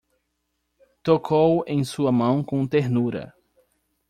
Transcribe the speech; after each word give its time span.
Tocou 1.03 1.63
em 1.67 1.83
sua 1.83 2.11
mão 2.11 2.43
com 2.43 2.65
ternura 2.65 3.35